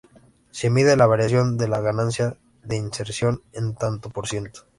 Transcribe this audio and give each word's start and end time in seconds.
Se 0.49 0.71
mide 0.71 0.97
la 0.97 1.05
variación 1.05 1.57
de 1.59 1.67
la 1.67 1.79
ganancia 1.79 2.35
de 2.63 2.75
inserción 2.75 3.43
en 3.53 3.75
tanto 3.75 4.09
por 4.09 4.27
ciento. 4.27 4.61